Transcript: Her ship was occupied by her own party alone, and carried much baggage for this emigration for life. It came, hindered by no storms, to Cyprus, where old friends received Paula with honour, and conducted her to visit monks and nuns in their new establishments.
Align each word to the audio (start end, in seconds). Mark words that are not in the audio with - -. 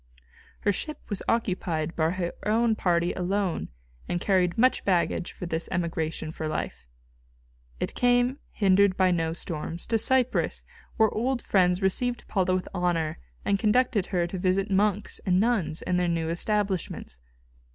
Her 0.61 0.71
ship 0.71 0.97
was 1.09 1.21
occupied 1.27 1.95
by 1.95 2.09
her 2.09 2.33
own 2.47 2.75
party 2.75 3.13
alone, 3.13 3.69
and 4.09 4.19
carried 4.19 4.57
much 4.57 4.83
baggage 4.83 5.31
for 5.31 5.45
this 5.45 5.69
emigration 5.71 6.31
for 6.31 6.47
life. 6.47 6.87
It 7.79 7.93
came, 7.93 8.39
hindered 8.49 8.97
by 8.97 9.11
no 9.11 9.33
storms, 9.33 9.85
to 9.85 9.99
Cyprus, 9.99 10.63
where 10.97 11.11
old 11.13 11.43
friends 11.43 11.83
received 11.83 12.27
Paula 12.27 12.55
with 12.55 12.67
honour, 12.73 13.19
and 13.45 13.59
conducted 13.59 14.07
her 14.07 14.25
to 14.25 14.39
visit 14.39 14.71
monks 14.71 15.19
and 15.23 15.39
nuns 15.39 15.83
in 15.83 15.97
their 15.97 16.07
new 16.07 16.29
establishments. 16.31 17.19